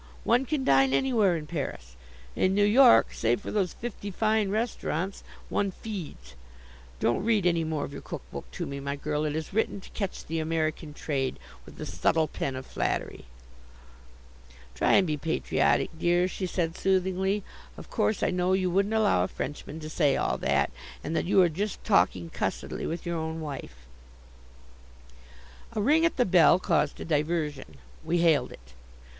One 0.23 0.47
can 0.47 0.63
dine 0.63 0.93
anywhere 0.93 1.37
in 1.37 1.45
Paris. 1.45 1.95
In 2.35 2.55
New 2.55 2.63
York, 2.65 3.13
save 3.13 3.39
for 3.41 3.51
those 3.51 3.73
fifty 3.73 4.09
fine 4.09 4.49
restaurants, 4.49 5.23
one 5.47 5.69
feeds. 5.69 6.33
Don't 6.99 7.23
read 7.23 7.45
any 7.45 7.63
more 7.63 7.85
of 7.85 7.93
your 7.93 8.01
cook 8.01 8.23
book 8.31 8.49
to 8.53 8.65
me, 8.65 8.79
my 8.79 8.95
girl. 8.95 9.25
It 9.25 9.35
is 9.35 9.53
written 9.53 9.79
to 9.79 9.91
catch 9.91 10.25
the 10.25 10.39
American 10.39 10.95
trade, 10.95 11.37
with 11.67 11.77
the 11.77 11.85
subtile 11.85 12.27
pen 12.27 12.55
of 12.55 12.65
flattery." 12.65 13.25
"Try 14.73 14.93
and 14.93 15.05
be 15.05 15.17
patriotic, 15.17 15.91
dear," 15.99 16.27
she 16.27 16.47
said 16.47 16.75
soothingly. 16.75 17.43
"Of 17.77 17.91
course, 17.91 18.23
I 18.23 18.31
know 18.31 18.53
you 18.53 18.71
wouldn't 18.71 18.95
allow 18.95 19.23
a 19.23 19.27
Frenchman 19.27 19.79
to 19.81 19.87
say 19.87 20.17
all 20.17 20.39
that, 20.39 20.71
and 21.03 21.15
that 21.15 21.25
you 21.25 21.39
are 21.43 21.47
just 21.47 21.83
talking 21.83 22.31
cussedly 22.31 22.87
with 22.87 23.05
your 23.05 23.17
own 23.17 23.39
wife." 23.39 23.75
A 25.73 25.79
ring 25.83 26.07
at 26.07 26.17
the 26.17 26.25
bell 26.25 26.57
caused 26.57 26.99
a 26.99 27.05
diversion. 27.05 27.77
We 28.03 28.17
hailed 28.17 28.51
it. 28.51 28.73